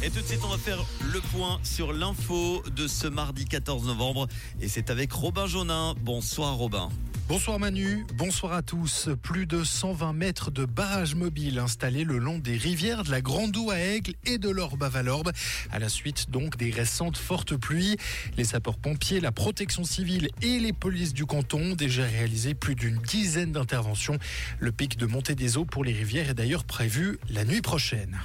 Et 0.00 0.10
tout 0.10 0.20
de 0.20 0.26
suite, 0.26 0.40
on 0.44 0.48
va 0.48 0.58
faire 0.58 0.78
le 1.12 1.20
point 1.20 1.58
sur 1.64 1.92
l'info 1.92 2.62
de 2.76 2.86
ce 2.86 3.08
mardi 3.08 3.46
14 3.46 3.84
novembre. 3.84 4.28
Et 4.60 4.68
c'est 4.68 4.90
avec 4.90 5.12
Robin 5.12 5.46
Jaunin. 5.46 5.94
Bonsoir 6.00 6.54
Robin. 6.54 6.88
Bonsoir 7.28 7.58
Manu, 7.58 8.06
bonsoir 8.14 8.54
à 8.54 8.62
tous. 8.62 9.10
Plus 9.22 9.44
de 9.44 9.62
120 9.62 10.14
mètres 10.14 10.50
de 10.50 10.64
barrages 10.64 11.14
mobiles 11.14 11.58
installés 11.58 12.04
le 12.04 12.16
long 12.16 12.38
des 12.38 12.56
rivières 12.56 13.04
de 13.04 13.10
la 13.10 13.20
Grande 13.20 13.54
Oue 13.54 13.70
à 13.70 13.78
Aigle 13.78 14.14
et 14.24 14.38
de 14.38 14.48
l'Orbe 14.48 14.82
à 14.82 14.88
Valorbe, 14.88 15.32
à 15.70 15.78
la 15.78 15.90
suite 15.90 16.30
donc 16.30 16.56
des 16.56 16.70
récentes 16.70 17.18
fortes 17.18 17.54
pluies. 17.54 17.98
Les 18.38 18.44
sapeurs-pompiers, 18.44 19.20
la 19.20 19.30
protection 19.30 19.84
civile 19.84 20.30
et 20.40 20.58
les 20.58 20.72
polices 20.72 21.12
du 21.12 21.26
canton 21.26 21.72
ont 21.72 21.74
déjà 21.74 22.04
réalisé 22.04 22.54
plus 22.54 22.74
d'une 22.74 22.96
dizaine 22.96 23.52
d'interventions. 23.52 24.18
Le 24.58 24.72
pic 24.72 24.96
de 24.96 25.04
montée 25.04 25.34
des 25.34 25.58
eaux 25.58 25.66
pour 25.66 25.84
les 25.84 25.92
rivières 25.92 26.30
est 26.30 26.34
d'ailleurs 26.34 26.64
prévu 26.64 27.18
la 27.28 27.44
nuit 27.44 27.60
prochaine. 27.60 28.18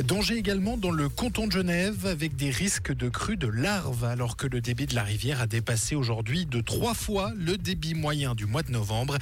Danger 0.00 0.36
également 0.36 0.78
dans 0.78 0.90
le 0.90 1.10
canton 1.10 1.46
de 1.46 1.52
Genève 1.52 2.06
avec 2.06 2.34
des 2.34 2.50
risques 2.50 2.94
de 2.94 3.10
crue 3.10 3.36
de 3.36 3.46
larves 3.46 4.04
alors 4.04 4.36
que 4.36 4.46
le 4.46 4.62
débit 4.62 4.86
de 4.86 4.94
la 4.94 5.02
rivière 5.02 5.42
a 5.42 5.46
dépassé 5.46 5.94
aujourd'hui 5.94 6.46
de 6.46 6.62
trois 6.62 6.94
fois 6.94 7.32
le 7.36 7.58
débit 7.58 7.94
moyen 7.94 8.34
du 8.34 8.46
mois 8.46 8.62
de 8.62 8.70
novembre. 8.70 9.18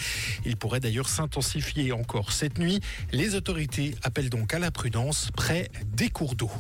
Il 0.47 0.57
pourrait 0.57 0.81
d'ailleurs 0.81 1.09
s'intensifier 1.09 1.93
encore 1.93 2.31
cette 2.31 2.59
nuit. 2.59 2.81
Les 3.11 3.35
autorités 3.35 3.97
appellent 4.03 4.31
donc 4.31 4.55
à 4.55 4.61
la 4.61 4.71
prudence 4.71 5.31
près 5.35 5.71
des 5.97 6.09
cours 6.09 6.37
d'eau. 6.37 6.51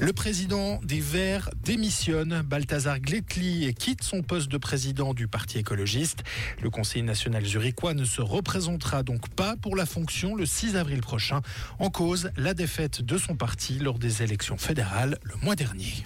Le 0.00 0.12
président 0.12 0.78
des 0.84 1.00
Verts 1.00 1.50
démissionne. 1.64 2.42
Balthazar 2.42 3.00
Gletli 3.00 3.74
quitte 3.74 4.04
son 4.04 4.22
poste 4.22 4.48
de 4.48 4.56
président 4.56 5.12
du 5.12 5.26
Parti 5.26 5.58
écologiste. 5.58 6.22
Le 6.62 6.70
Conseil 6.70 7.02
national 7.02 7.44
zurichois 7.44 7.94
ne 7.94 8.04
se 8.04 8.20
représentera 8.20 9.02
donc 9.02 9.28
pas 9.30 9.56
pour 9.56 9.74
la 9.74 9.86
fonction 9.86 10.36
le 10.36 10.46
6 10.46 10.76
avril 10.76 11.00
prochain. 11.00 11.40
En 11.80 11.90
cause, 11.90 12.30
la 12.36 12.54
défaite 12.54 13.02
de 13.02 13.18
son 13.18 13.34
parti 13.34 13.80
lors 13.80 13.98
des 13.98 14.22
élections 14.22 14.56
fédérales 14.56 15.18
le 15.24 15.34
mois 15.42 15.56
dernier. 15.56 16.04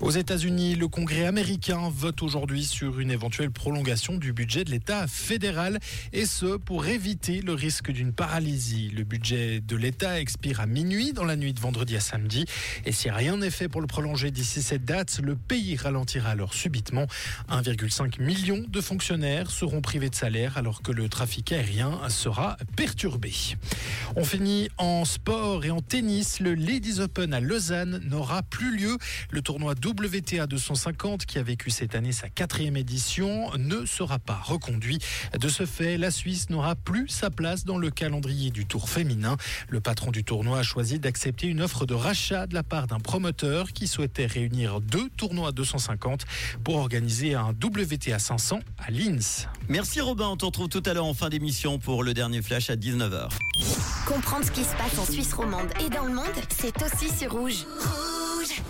Aux 0.00 0.10
États-Unis, 0.10 0.74
le 0.74 0.88
Congrès 0.88 1.26
américain 1.26 1.90
vote 1.94 2.22
aujourd'hui 2.22 2.64
sur 2.64 3.00
une 3.00 3.10
éventuelle 3.10 3.50
prolongation 3.50 4.16
du 4.16 4.32
budget 4.32 4.64
de 4.64 4.70
l'État 4.70 5.06
fédéral 5.06 5.78
et 6.12 6.26
ce 6.26 6.56
pour 6.56 6.86
éviter 6.86 7.40
le 7.40 7.54
risque 7.54 7.90
d'une 7.90 8.12
paralysie. 8.12 8.90
Le 8.90 9.04
budget 9.04 9.60
de 9.60 9.76
l'État 9.76 10.20
expire 10.20 10.60
à 10.60 10.66
minuit 10.66 11.12
dans 11.12 11.24
la 11.24 11.36
nuit 11.36 11.52
de 11.52 11.60
vendredi 11.60 11.96
à 11.96 12.00
samedi 12.00 12.44
et 12.84 12.92
si 12.92 13.10
rien 13.10 13.36
n'est 13.36 13.50
fait 13.50 13.68
pour 13.68 13.80
le 13.80 13.86
prolonger 13.86 14.30
d'ici 14.30 14.62
cette 14.62 14.84
date, 14.84 15.20
le 15.22 15.36
pays 15.36 15.76
ralentira 15.76 16.30
alors 16.30 16.54
subitement. 16.54 17.06
1,5 17.50 18.20
million 18.20 18.62
de 18.66 18.80
fonctionnaires 18.80 19.50
seront 19.50 19.80
privés 19.80 20.10
de 20.10 20.14
salaire 20.14 20.58
alors 20.58 20.82
que 20.82 20.92
le 20.92 21.08
trafic 21.08 21.52
aérien 21.52 22.00
sera 22.08 22.56
perturbé. 22.76 23.32
On 24.16 24.24
finit 24.24 24.68
en 24.78 25.04
sport 25.04 25.64
et 25.64 25.70
en 25.70 25.80
tennis. 25.80 26.40
Le 26.40 26.54
Ladies 26.54 27.00
Open 27.00 27.32
à 27.34 27.40
Lausanne 27.40 28.00
n'aura 28.08 28.42
plus 28.42 28.76
lieu. 28.76 28.98
Tournoi 29.52 29.74
WTA 29.74 30.46
250, 30.46 31.26
qui 31.26 31.38
a 31.38 31.42
vécu 31.42 31.68
cette 31.68 31.94
année 31.94 32.12
sa 32.12 32.30
quatrième 32.30 32.78
édition, 32.78 33.50
ne 33.58 33.84
sera 33.84 34.18
pas 34.18 34.40
reconduit. 34.42 34.98
De 35.38 35.46
ce 35.48 35.66
fait, 35.66 35.98
la 35.98 36.10
Suisse 36.10 36.48
n'aura 36.48 36.74
plus 36.74 37.08
sa 37.08 37.28
place 37.28 37.66
dans 37.66 37.76
le 37.76 37.90
calendrier 37.90 38.50
du 38.50 38.64
Tour 38.64 38.88
féminin. 38.88 39.36
Le 39.68 39.80
patron 39.80 40.10
du 40.10 40.24
tournoi 40.24 40.60
a 40.60 40.62
choisi 40.62 40.98
d'accepter 40.98 41.48
une 41.48 41.60
offre 41.60 41.84
de 41.84 41.92
rachat 41.92 42.46
de 42.46 42.54
la 42.54 42.62
part 42.62 42.86
d'un 42.86 42.98
promoteur 42.98 43.74
qui 43.74 43.88
souhaitait 43.88 44.24
réunir 44.24 44.80
deux 44.80 45.10
tournois 45.18 45.52
250 45.52 46.24
pour 46.64 46.76
organiser 46.76 47.34
un 47.34 47.50
WTA 47.50 48.18
500 48.18 48.60
à 48.78 48.90
Linz. 48.90 49.48
Merci 49.68 50.00
Robin, 50.00 50.28
on 50.28 50.38
te 50.38 50.46
retrouve 50.46 50.70
tout 50.70 50.82
à 50.86 50.94
l'heure 50.94 51.04
en 51.04 51.12
fin 51.12 51.28
d'émission 51.28 51.78
pour 51.78 52.04
le 52.04 52.14
dernier 52.14 52.40
flash 52.40 52.70
à 52.70 52.76
19h. 52.76 53.28
Comprendre 54.06 54.46
ce 54.46 54.50
qui 54.50 54.64
se 54.64 54.74
passe 54.76 54.98
en 54.98 55.04
Suisse 55.04 55.34
romande 55.34 55.68
et 55.84 55.90
dans 55.90 56.06
le 56.06 56.14
monde, 56.14 56.24
c'est 56.48 56.82
aussi 56.82 57.14
sur 57.14 57.32
Rouge. 57.32 57.66
Rouge 57.78 58.62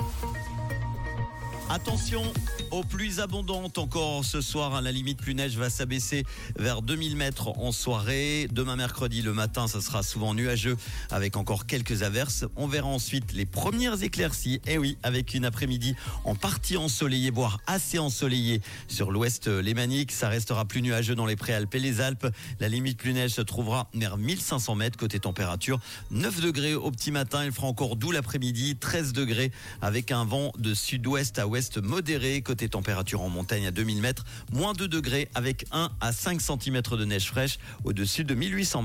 Attention 1.73 2.29
aux 2.73 2.83
pluies 2.83 3.21
abondantes 3.21 3.77
encore 3.77 4.25
ce 4.25 4.41
soir. 4.41 4.75
Hein. 4.75 4.81
la 4.81 4.93
limite 4.93 5.19
plus 5.19 5.35
neige 5.35 5.57
va 5.57 5.69
s'abaisser 5.69 6.25
vers 6.59 6.81
2000 6.81 7.17
mètres 7.17 7.49
en 7.59 7.71
soirée. 7.71 8.49
Demain 8.51 8.77
mercredi, 8.77 9.21
le 9.21 9.35
matin, 9.35 9.69
ça 9.69 9.83
sera 9.83 10.03
souvent 10.03 10.33
nuageux 10.33 10.79
avec 11.11 11.37
encore 11.37 11.67
quelques 11.67 12.03
averses. 12.03 12.47
On 12.57 12.67
verra 12.67 12.89
ensuite 12.89 13.35
les 13.35 13.45
premières 13.45 14.03
éclaircies. 14.03 14.55
Et 14.67 14.73
eh 14.73 14.79
oui, 14.79 14.97
avec 15.03 15.35
une 15.35 15.45
après-midi 15.45 15.95
en 16.25 16.35
partie 16.35 16.79
ensoleillée, 16.79 17.31
voire 17.31 17.61
assez 17.67 17.99
ensoleillée 17.99 18.63
sur 18.89 19.11
l'ouest 19.11 19.49
lémanique. 19.49 20.11
Ça 20.11 20.31
restera 20.31 20.65
plus 20.65 20.81
nuageux 20.81 21.15
dans 21.15 21.27
les 21.27 21.37
préalpes 21.37 21.75
et 21.75 21.81
les 21.81 22.01
Alpes. 22.01 22.27
La 22.59 22.69
limite 22.69 22.97
plus 22.97 23.13
neige 23.13 23.33
se 23.33 23.43
trouvera 23.43 23.91
vers 23.93 24.17
1500 24.17 24.77
mètres 24.77 24.97
côté 24.97 25.21
température. 25.21 25.79
9 26.11 26.41
degrés 26.41 26.75
au 26.75 26.91
petit 26.91 27.11
matin. 27.11 27.45
Il 27.45 27.53
fera 27.53 27.67
encore 27.67 27.97
doux 27.97 28.13
l'après-midi. 28.13 28.77
13 28.77 29.13
degrés 29.13 29.53
avec 29.83 30.11
un 30.11 30.25
vent 30.25 30.53
de 30.59 30.73
sud-ouest 30.73 31.39
à 31.39 31.47
ouest 31.47 31.77
modéré. 31.77 32.41
Côté 32.63 32.71
température 32.71 33.23
en 33.23 33.29
montagne 33.29 33.67
à 33.67 33.73
2000 33.73 34.01
mètres, 34.01 34.25
moins 34.53 34.73
2 34.73 34.87
degrés 34.87 35.29
avec 35.35 35.67
1 35.73 35.91
à 36.01 36.13
5 36.13 36.41
cm 36.41 36.81
de 36.81 37.05
neige 37.05 37.27
fraîche 37.27 37.59
au-dessus 37.83 38.23
de 38.23 38.37
1800 38.37 38.53
mètres. 38.53 38.81